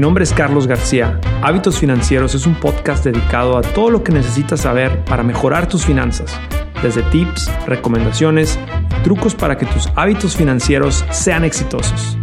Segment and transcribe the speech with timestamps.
[0.00, 1.20] nombre es Carlos García.
[1.42, 5.84] Hábitos Financieros es un podcast dedicado a todo lo que necesitas saber para mejorar tus
[5.84, 6.34] finanzas,
[6.82, 8.58] desde tips, recomendaciones,
[9.04, 12.16] trucos para que tus hábitos financieros sean exitosos.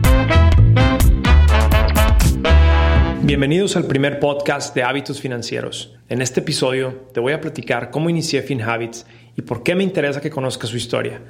[3.21, 5.95] Bienvenidos al primer podcast de Hábitos Financieros.
[6.09, 9.05] En este episodio te voy a platicar cómo inicié FinHabits
[9.35, 11.21] y por qué me interesa que conozcas su historia.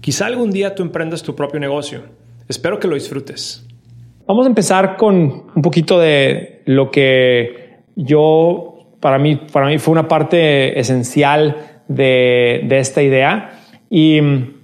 [0.00, 2.02] Quizá algún día tú emprendas tu propio negocio.
[2.48, 3.68] Espero que lo disfrutes.
[4.24, 9.92] Vamos a empezar con un poquito de lo que yo, para mí, para mí fue
[9.92, 13.50] una parte esencial de, esta idea.
[13.90, 14.54] Y mm,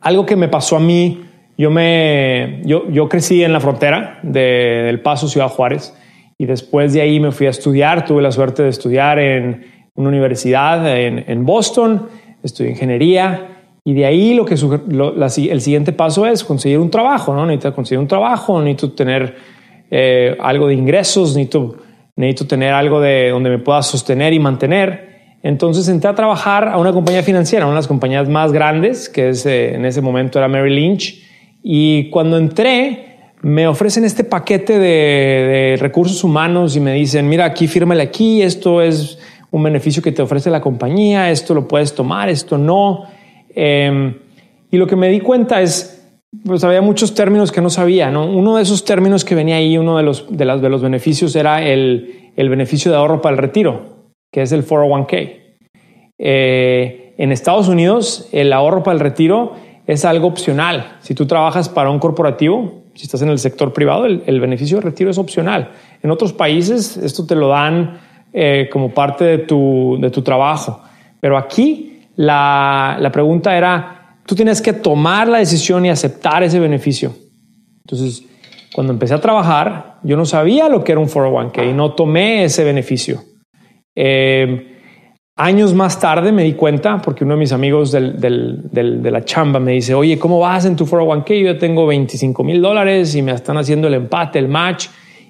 [0.00, 1.22] algo que me pasó a mí,
[1.58, 5.94] yo, me, yo, yo crecí en la frontera de, del Paso, Ciudad Juárez,
[6.38, 10.08] y después de ahí me fui a estudiar, tuve la suerte de estudiar en una
[10.08, 12.08] universidad en, en Boston,
[12.42, 13.54] estudié ingeniería
[13.86, 17.44] y de ahí lo que el siguiente paso es conseguir un trabajo, ¿no?
[17.44, 19.36] Necesito conseguir un trabajo, necesito tener
[19.90, 21.76] eh, algo de ingresos, necesito,
[22.16, 25.36] necesito tener algo de donde me pueda sostener y mantener.
[25.42, 29.28] Entonces entré a trabajar a una compañía financiera, una de las compañías más grandes, que
[29.28, 31.22] eh, en ese momento era Mary Lynch.
[31.62, 37.44] Y cuando entré, me ofrecen este paquete de, de recursos humanos y me dicen, mira,
[37.44, 39.18] aquí fírmale aquí, esto es
[39.50, 43.04] un beneficio que te ofrece la compañía, esto lo puedes tomar, esto no.
[43.54, 44.14] Em,
[44.70, 46.08] y lo que me di cuenta es,
[46.44, 48.26] pues había muchos términos que no sabía, ¿no?
[48.26, 51.34] Uno de esos términos que venía ahí, uno de los, de las, de los beneficios
[51.36, 55.36] era el, el beneficio de ahorro para el retiro, que es el 401k.
[56.18, 59.52] Eh, en Estados Unidos, el ahorro para el retiro
[59.86, 60.96] es algo opcional.
[61.00, 64.78] Si tú trabajas para un corporativo, si estás en el sector privado, el, el beneficio
[64.78, 65.70] de retiro es opcional.
[66.02, 68.00] En otros países, esto te lo dan
[68.36, 70.80] eh, como parte de tu, de tu trabajo.
[71.20, 76.60] Pero aquí la, la pregunta era, tú tienes que tomar la decisión y aceptar ese
[76.60, 77.12] beneficio.
[77.84, 78.24] Entonces,
[78.74, 82.44] cuando empecé a trabajar, yo no sabía lo que era un 401k y no tomé
[82.44, 83.22] ese beneficio.
[83.94, 84.80] Eh,
[85.36, 89.24] años más tarde me di cuenta, porque uno de mis amigos del, del, de la
[89.24, 91.44] chamba me dice, oye, ¿cómo vas en tu 401k?
[91.44, 94.88] Yo tengo 25 mil dólares y me están haciendo el empate, el match,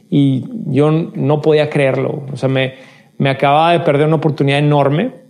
[0.09, 2.25] y yo no podía creerlo.
[2.33, 2.75] O sea, me,
[3.19, 5.24] me acababa de perder una oportunidad enorme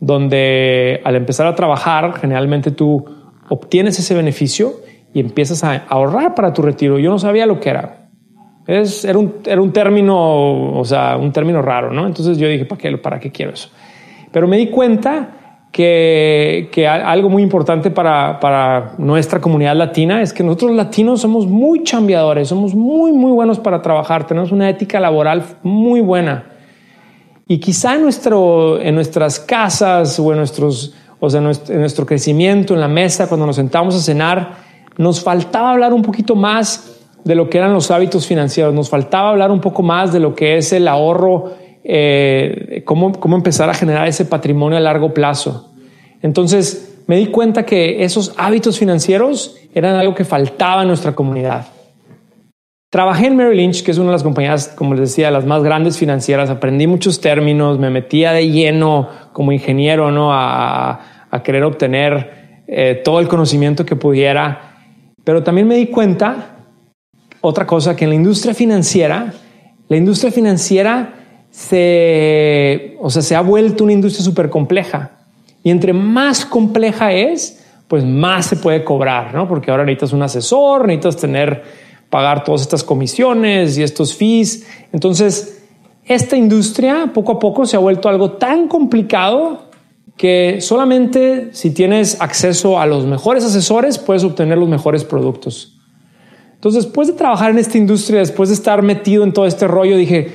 [0.00, 3.04] donde al empezar a trabajar, generalmente tú
[3.48, 4.74] obtienes ese beneficio
[5.14, 6.98] y empiezas a ahorrar para tu retiro.
[6.98, 8.08] Yo no sabía lo que era.
[8.66, 12.06] Es, era, un, era un término, o sea, un término raro, ¿no?
[12.06, 13.70] Entonces yo dije, ¿para qué, ¿para qué quiero eso?
[14.32, 20.32] Pero me di cuenta que, que algo muy importante para, para nuestra comunidad latina es
[20.32, 24.98] que nosotros latinos somos muy chambeadores, somos muy, muy buenos para trabajar, tenemos una ética
[24.98, 26.55] laboral muy buena.
[27.48, 32.74] Y quizá en, nuestro, en nuestras casas o en, nuestros, o sea, en nuestro crecimiento,
[32.74, 34.56] en la mesa, cuando nos sentamos a cenar,
[34.96, 39.30] nos faltaba hablar un poquito más de lo que eran los hábitos financieros, nos faltaba
[39.30, 41.54] hablar un poco más de lo que es el ahorro,
[41.84, 45.72] eh, cómo, cómo empezar a generar ese patrimonio a largo plazo.
[46.22, 51.66] Entonces me di cuenta que esos hábitos financieros eran algo que faltaba en nuestra comunidad.
[52.90, 55.62] Trabajé en Merrill Lynch, que es una de las compañías, como les decía, las más
[55.62, 56.50] grandes financieras.
[56.50, 60.32] Aprendí muchos términos, me metía de lleno como ingeniero ¿no?
[60.32, 61.00] a,
[61.44, 64.76] querer obtener eh, todo el conocimiento que pudiera.
[65.24, 66.56] Pero también me di cuenta,
[67.40, 69.34] otra cosa, que en la industria financiera,
[69.88, 71.12] la industria financiera
[71.50, 75.10] se, o sea, se ha vuelto una industria súper compleja.
[75.62, 79.48] Y entre más compleja es, pues más se puede cobrar, ¿no?
[79.48, 84.66] Porque ahora necesitas un asesor, necesitas tener pagar todas estas comisiones y estos fees.
[84.92, 85.64] Entonces,
[86.04, 89.66] esta industria poco a poco se ha vuelto algo tan complicado
[90.16, 95.78] que solamente si tienes acceso a los mejores asesores puedes obtener los mejores productos.
[96.54, 99.96] Entonces, después de trabajar en esta industria, después de estar metido en todo este rollo,
[99.96, 100.32] dije,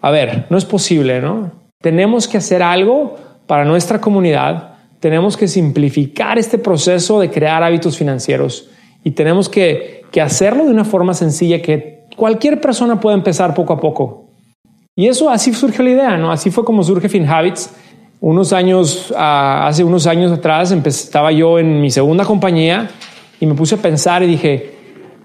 [0.00, 1.52] a ver, no es posible, ¿no?
[1.80, 7.96] Tenemos que hacer algo para nuestra comunidad, tenemos que simplificar este proceso de crear hábitos
[7.96, 8.70] financieros
[9.04, 13.72] y tenemos que que hacerlo de una forma sencilla que cualquier persona pueda empezar poco
[13.72, 14.28] a poco.
[14.96, 16.32] Y eso así surgió la idea, ¿no?
[16.32, 17.72] Así fue como surge FinHabits.
[18.20, 22.90] Unos años, ah, hace unos años atrás, estaba yo en mi segunda compañía
[23.38, 24.74] y me puse a pensar y dije,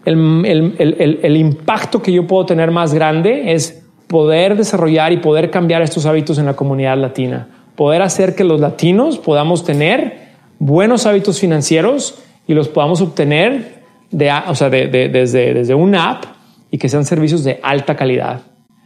[0.06, 5.50] el, el, el, impacto que yo puedo tener más grande es poder desarrollar y poder
[5.50, 11.08] cambiar estos hábitos en la comunidad latina, poder hacer que los latinos podamos tener buenos
[11.08, 13.83] hábitos financieros y los podamos obtener
[14.14, 16.26] de, o sea, de, desde, desde una app
[16.72, 18.42] y que sean servicios de alta calidad.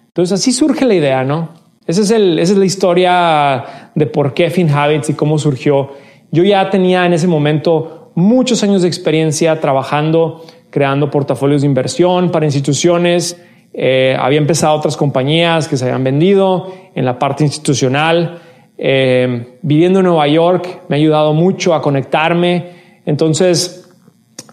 [0.08, 1.50] Entonces así surge la idea, ¿no?
[1.86, 5.92] Esa es, el, esa es la historia de por qué FinHabits y cómo surgió.
[6.32, 12.32] Yo ya tenía en ese momento muchos años de experiencia trabajando, creando portafolios de inversión
[12.32, 13.42] para instituciones.
[13.74, 18.40] Eh, había empezado otras compañías que se habían vendido en la parte institucional.
[18.78, 22.72] Eh, viviendo en Nueva York me ha ayudado mucho a conectarme.
[23.06, 23.87] Entonces,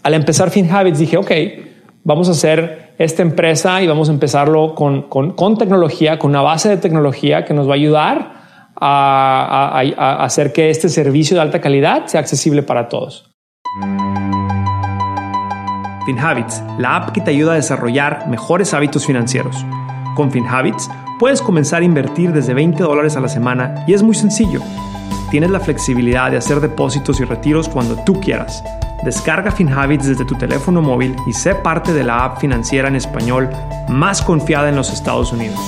[0.04, 1.30] al empezar FinHabits dije, ok,
[2.04, 6.68] vamos a hacer esta empresa y vamos a empezarlo con, con, tecnología, con una base
[6.68, 8.34] de tecnología que nos va a ayudar
[8.78, 13.30] a, a hacer que este servicio de alta calidad sea accesible para todos.
[16.04, 19.64] FinHabits, la app que te ayuda a desarrollar mejores hábitos financieros.
[20.16, 24.14] Con FinHabits puedes comenzar a invertir desde 20 dólares a la semana y es muy
[24.14, 24.60] sencillo.
[25.30, 28.62] Tienes la flexibilidad de hacer depósitos y retiros cuando tú quieras.
[29.02, 33.50] Descarga FinHabits desde tu teléfono móvil y sé parte de la app financiera en español
[33.88, 35.58] más confiada en los Estados Unidos.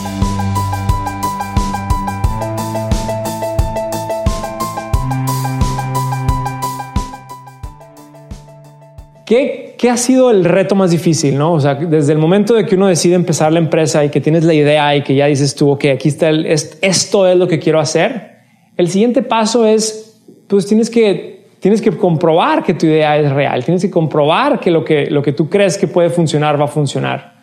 [9.26, 11.36] ¿Qué, ¿Qué, ha sido el reto más difícil?
[11.36, 11.54] ¿no?
[11.54, 14.44] O sea, desde el momento de que uno decide empezar la empresa y que tienes
[14.44, 17.58] la idea y que ya dices tú, ok, aquí está, el, esto es lo que
[17.58, 18.36] quiero hacer.
[18.76, 21.35] El siguiente paso es, pues tienes que,
[21.66, 23.64] tienes que comprobar que tu idea es real.
[23.64, 26.68] Tienes que comprobar que lo que, lo que tú crees que puede funcionar va a
[26.68, 27.40] funcionar.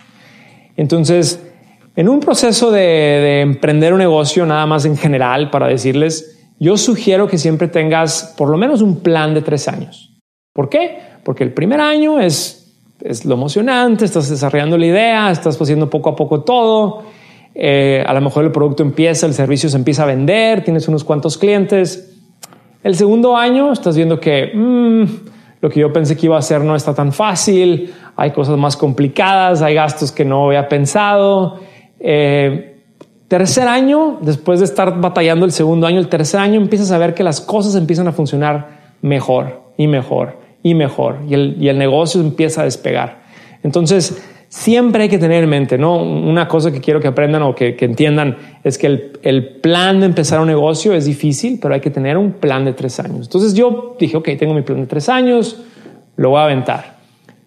[0.77, 1.45] Entonces,
[1.97, 6.77] en un proceso de, de emprender un negocio, nada más en general, para decirles, yo
[6.77, 10.15] sugiero que siempre tengas por lo menos un plan de tres años.
[10.53, 10.99] ¿Por qué?
[11.25, 16.11] Porque el primer año es, es lo emocionante, estás desarrollando la idea, estás haciendo poco
[16.11, 17.03] a poco todo.
[17.55, 21.03] Eh, a lo mejor el producto empieza, el servicio se empieza a vender, tienes unos
[21.03, 22.12] cuantos clientes.
[22.83, 25.03] El segundo año estás viendo que mm,
[25.61, 28.75] lo que yo pensé que iba a hacer no está tan fácil, hay cosas más
[28.75, 31.59] complicadas, hay gastos que no había pensado.
[31.99, 32.81] Eh,
[33.29, 37.13] tercer año, después de estar batallando el segundo año, el tercer año empiezas a ver
[37.13, 42.61] que las cosas empiezan a funcionar mejor y mejor y mejor y el, negocio empieza
[42.61, 43.23] a despegar.
[43.63, 44.21] Entonces,
[44.53, 45.97] siempre hay que tener en mente, ¿no?
[45.97, 50.05] Una cosa que quiero que aprendan o que, entiendan es que el, el, plan de
[50.05, 53.25] empezar un negocio es difícil, pero hay que tener un plan de tres años.
[53.25, 55.59] Entonces yo dije, ok, tengo mi plan de tres años,
[56.17, 56.97] lo voy a aventar.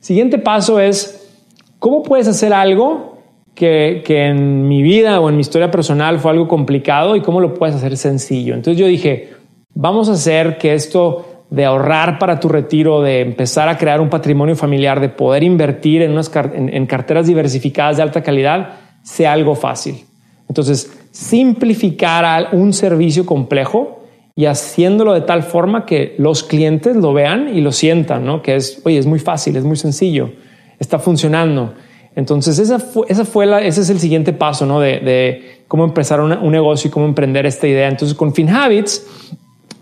[0.00, 1.31] Siguiente paso es,
[1.79, 3.19] ¿cómo puedes hacer algo
[3.55, 7.38] que, que en mi vida o en mi historia personal fue algo complicado y cómo
[7.38, 8.55] lo puedes hacer sencillo?
[8.55, 9.32] Entonces yo dije,
[9.75, 14.08] vamos a hacer que esto de ahorrar para tu retiro, de empezar a crear un
[14.08, 19.54] patrimonio familiar, de poder invertir en, unas, en, carteras diversificadas de alta calidad, sea algo
[19.54, 20.04] fácil.
[20.48, 24.02] Entonces, simplificar un servicio complejo
[24.34, 28.42] y haciéndolo de tal forma que los clientes lo vean y lo sientan, ¿no?
[28.42, 30.31] Que es, oye, es muy fácil, es muy sencillo,
[30.78, 31.75] está funcionando.
[32.16, 34.81] Entonces, esa fue, esa fue la, ese es el siguiente paso, ¿no?
[34.81, 37.88] De, cómo empezar un negocio y cómo emprender esta idea.
[37.88, 39.04] Entonces, con FinHabits,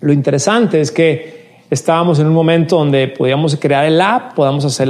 [0.01, 4.89] lo interesante es que estábamos en un momento donde podíamos crear el app, podíamos hacer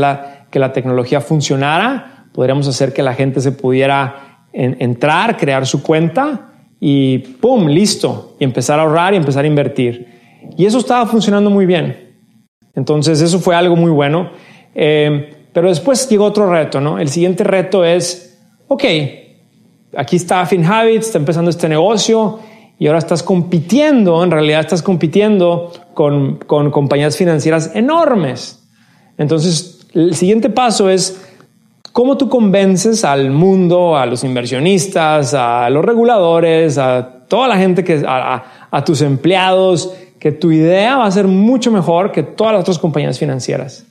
[0.51, 6.53] que la tecnología funcionara, podríamos hacer que la gente se pudiera entrar, crear su cuenta
[6.81, 7.67] y ¡pum!
[7.67, 8.37] Listo.
[8.39, 10.07] Y empezar a ahorrar y empezar a invertir.
[10.57, 12.15] Y eso estaba funcionando muy bien.
[12.75, 14.31] Entonces eso fue algo muy bueno.
[14.75, 16.99] Eh, pero después llegó otro reto, ¿no?
[16.99, 18.85] El siguiente reto es, ok,
[19.97, 22.41] aquí está FinHabits, está empezando este negocio
[22.79, 28.63] y ahora estás compitiendo, en realidad estás compitiendo con, con compañías financieras enormes.
[29.17, 31.25] Entonces, el siguiente paso es
[31.93, 37.85] cómo tú convences al mundo, a los inversionistas, a los reguladores, a toda la gente
[37.85, 42.55] que, a, a tus empleados, que tu idea va a ser mucho mejor que todas
[42.55, 43.87] las otras compañías financieras.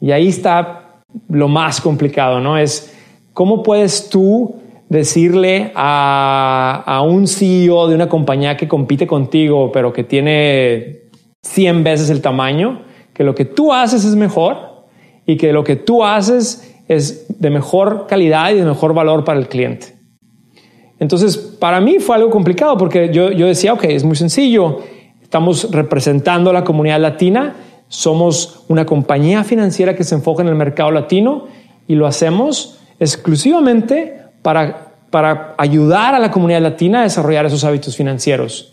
[0.00, 2.58] Y ahí está lo más complicado, ¿no?
[2.58, 2.92] Es
[3.32, 4.56] cómo puedes tú
[4.92, 11.04] decirle a, un CEO de una compañía que compite contigo, pero que tiene
[11.42, 12.82] 100 veces el tamaño,
[13.14, 14.84] que lo que tú haces es mejor
[15.24, 19.40] y que lo que tú haces es de mejor calidad y de mejor valor para
[19.40, 19.94] el cliente.
[20.98, 24.80] Entonces, para mí fue algo complicado porque yo, yo decía, ok, es muy sencillo,
[25.22, 27.56] estamos representando a la comunidad latina,
[27.88, 31.46] somos una compañía financiera que se enfoca en el mercado latino
[31.88, 37.96] y lo hacemos exclusivamente para, para ayudar a la comunidad latina a desarrollar esos hábitos
[37.96, 38.72] financieros.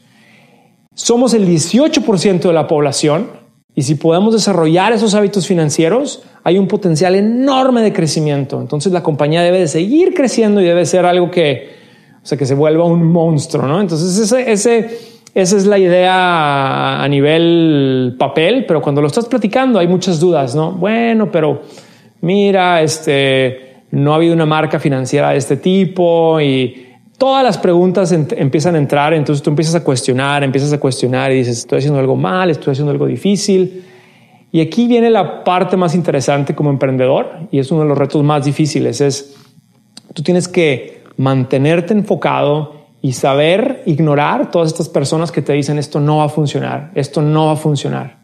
[0.93, 3.29] Somos el 18% de la población
[3.75, 8.59] y si podemos desarrollar esos hábitos financieros, hay un potencial enorme de crecimiento.
[8.59, 11.69] Entonces la compañía debe de seguir creciendo y debe ser algo que,
[12.21, 13.79] o sea, que se vuelva un monstruo, ¿no?
[13.79, 14.99] Entonces ese, ese,
[15.33, 20.55] esa es la idea a nivel papel, pero cuando lo estás platicando hay muchas dudas,
[20.55, 20.71] ¿no?
[20.73, 21.61] Bueno, pero
[22.21, 28.11] mira, este no ha habido una marca financiera de este tipo y todas las preguntas
[28.11, 31.99] empiezan a entrar, entonces tú empiezas a cuestionar, empiezas a cuestionar y dices, estoy haciendo
[31.99, 33.83] algo mal, estoy haciendo algo difícil.
[34.51, 38.23] Y aquí viene la parte más interesante como emprendedor y es uno de los retos
[38.23, 39.35] más difíciles, es
[40.13, 45.99] Tú tienes que mantenerte enfocado y saber ignorar todas estas personas que te dicen esto
[45.99, 48.18] no va a funcionar, esto no va a funcionar.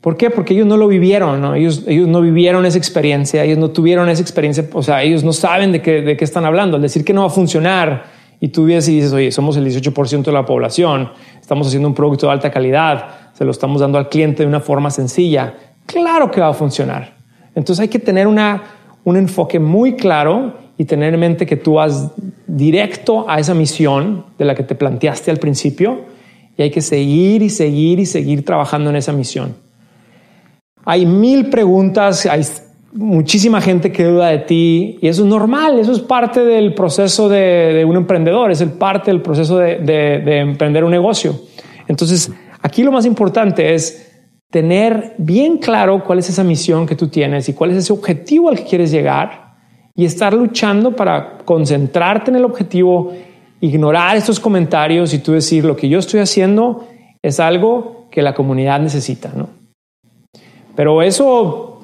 [0.00, 0.30] ¿Por qué?
[0.30, 1.54] Porque ellos no lo vivieron, ¿no?
[1.54, 5.34] Ellos, ellos no vivieron esa experiencia, ellos no tuvieron esa experiencia, o sea, ellos no
[5.34, 6.76] saben de qué, de qué están hablando.
[6.76, 8.04] Al decir que no va a funcionar
[8.40, 11.94] y tú vienes y dices, oye, somos el 18% de la población, estamos haciendo un
[11.94, 15.54] producto de alta calidad, se lo estamos dando al cliente de una forma sencilla,
[15.84, 17.16] claro que va a funcionar.
[17.54, 18.62] Entonces hay que tener una,
[19.04, 22.10] un enfoque muy claro y tener en mente que tú vas
[22.46, 26.06] directo a esa misión de la que te planteaste al principio
[26.56, 29.54] y hay que seguir y seguir y seguir trabajando en esa misión.
[30.90, 32.44] Hay mil preguntas, hay
[32.92, 37.28] muchísima gente que duda de ti y eso es normal, eso es parte del proceso
[37.28, 41.42] de, un emprendedor, es el parte del proceso de, de emprender un negocio.
[41.86, 44.20] Entonces, aquí lo más importante es
[44.50, 48.48] tener bien claro cuál es esa misión que tú tienes y cuál es ese objetivo
[48.48, 49.54] al que quieres llegar
[49.94, 53.12] y estar luchando para concentrarte en el objetivo,
[53.60, 56.88] ignorar estos comentarios y tú decir lo que yo estoy haciendo
[57.22, 59.59] es algo que la comunidad necesita, ¿no?
[60.74, 61.80] Pero eso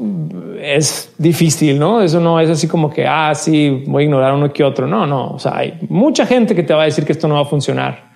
[0.61, 2.03] es difícil, ¿no?
[2.03, 4.87] Eso no es así como que, ah, sí, voy a ignorar uno que otro.
[4.87, 5.31] No, no.
[5.31, 7.47] O sea, hay mucha gente que te va a decir que esto no va a
[7.47, 8.13] funcionar.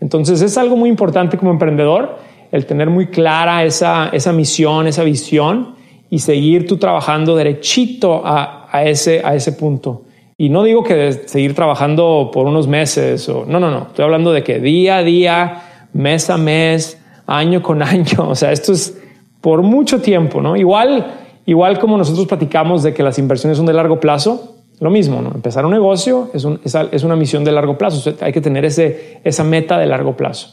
[0.00, 2.18] Entonces es algo muy importante como emprendedor
[2.52, 5.74] el tener muy clara esa, esa misión, esa visión
[6.08, 10.04] y seguir tú trabajando derechito a, a, ese, a ese punto.
[10.36, 13.88] Y no digo que seguir trabajando por unos meses o no, no, no.
[13.88, 15.62] Estoy hablando de que día a día,
[15.92, 18.28] mes a mes, año con año.
[18.28, 19.00] O sea, esto es
[19.44, 20.56] por mucho tiempo, ¿no?
[20.56, 21.04] Igual,
[21.44, 25.18] igual como nosotros platicamos de que las inversiones son de largo plazo, lo mismo.
[25.34, 28.14] Empezar un negocio es, un, es, una misión de largo plazo.
[28.22, 30.48] hay que tener esa meta de largo plazo.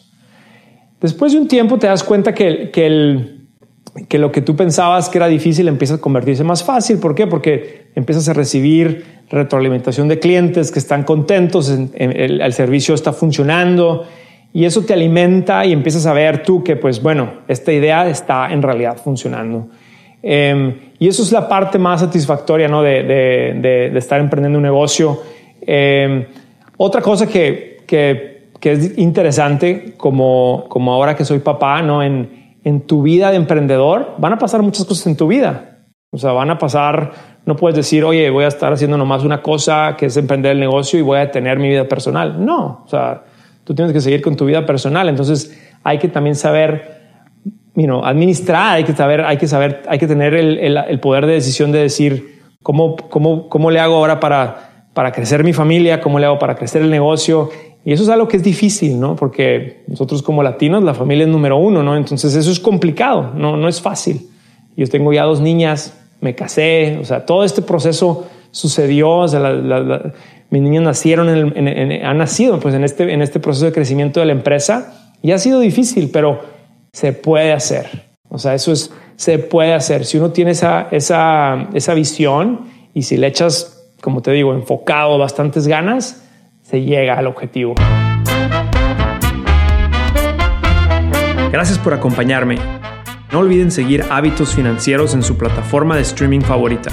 [1.00, 5.28] Después de un tiempo te das cuenta que, que, lo que tú pensabas que era
[5.28, 7.00] difícil empieza a convertirse más fácil.
[7.00, 7.28] ¿Por qué?
[7.28, 14.04] Porque empiezas a recibir retroalimentación de clientes que están contentos, el servicio está funcionando
[14.54, 18.52] y eso te alimenta y empiezas a ver tú que, pues bueno, esta idea está
[18.52, 19.68] en realidad funcionando.
[20.24, 22.84] Em, y eso es la parte más satisfactoria ¿no?
[22.84, 25.22] de, de, estar emprendiendo un negocio.
[25.62, 26.26] Em,
[26.78, 32.04] otra cosa que, que, que, es interesante, como, como ahora que soy papá, ¿no?
[32.04, 35.80] En, en tu vida de emprendedor, van a pasar muchas cosas en tu vida.
[36.12, 37.12] O sea, van a pasar,
[37.46, 40.60] no puedes decir, oye, voy a estar haciendo nomás una cosa que es emprender el
[40.60, 42.46] negocio y voy a tener mi vida personal.
[42.46, 43.24] No, o sea,
[43.72, 45.08] tú tienes que seguir con tu vida personal.
[45.08, 47.00] Entonces hay que también saber
[47.74, 51.34] you administrar, hay que saber, hay que saber, hay que tener el, el, poder de
[51.34, 56.20] decisión de decir cómo, cómo, cómo le hago ahora para, para crecer mi familia, cómo
[56.20, 57.50] le hago para crecer el negocio.
[57.86, 59.16] Y eso es algo que es difícil, ¿no?
[59.16, 61.96] Porque nosotros como latinos, la familia es número uno, ¿no?
[61.96, 64.28] Entonces eso es complicado, no, no es fácil.
[64.76, 69.40] Yo tengo ya dos niñas, me casé, o sea, todo este proceso sucedió, o sea,
[69.40, 70.14] la,
[70.52, 74.26] mis niños nacieron, en han nacido pues en este, en este proceso de crecimiento de
[74.26, 76.42] la empresa y ha sido difícil, pero
[76.92, 78.12] se puede hacer.
[78.28, 80.06] O sea, eso es, se puede hacer.
[80.06, 85.18] Si uno tiene esa, esa, esa visión y si le echas, como te digo, enfocado,
[85.18, 86.28] bastantes ganas,
[86.64, 87.76] se llega al objetivo.
[91.50, 92.58] Gracias por acompañarme.
[93.32, 96.92] No olviden seguir Hábitos Financieros en su plataforma de streaming favorita.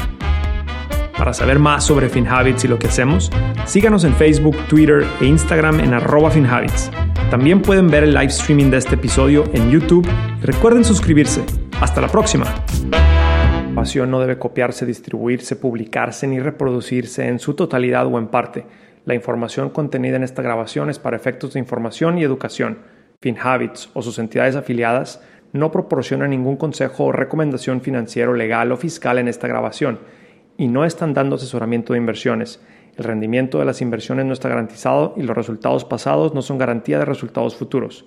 [1.18, 3.28] Para saber más sobre FinHabits y lo que hacemos,
[3.66, 6.92] síganos en Facebook, Twitter e Instagram en arroba FinHabits.
[7.28, 10.08] También pueden ver el live streaming de este episodio en YouTube
[10.40, 11.44] y recuerden suscribirse.
[11.80, 12.46] Hasta la próxima.
[13.66, 18.64] Información no debe copiarse, distribuirse, publicarse ni reproducirse en su totalidad o en parte.
[19.04, 22.78] La información contenida en esta grabación es para efectos de información y educación.
[23.20, 25.20] FinHabits o sus entidades afiliadas
[25.52, 29.98] no proporcionan ningún consejo o recomendación financiero, legal o fiscal en esta grabación
[30.58, 32.60] y no están dando asesoramiento de inversiones.
[32.96, 36.98] El rendimiento de las inversiones no está garantizado y los resultados pasados no son garantía
[36.98, 38.04] de resultados futuros.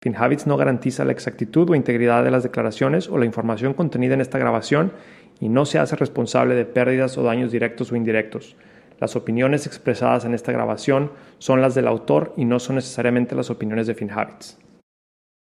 [0.00, 4.20] FinHabits no garantiza la exactitud o integridad de las declaraciones o la información contenida en
[4.20, 4.92] esta grabación
[5.38, 8.56] y no se hace responsable de pérdidas o daños directos o indirectos.
[8.98, 13.48] Las opiniones expresadas en esta grabación son las del autor y no son necesariamente las
[13.48, 14.58] opiniones de FinHabits.